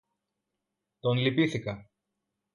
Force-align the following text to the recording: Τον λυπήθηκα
Τον 0.99 1.17
λυπήθηκα 1.17 1.89